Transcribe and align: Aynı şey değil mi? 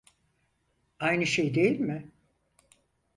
Aynı 0.99 1.25
şey 1.27 1.55
değil 1.55 1.79
mi? 1.79 2.11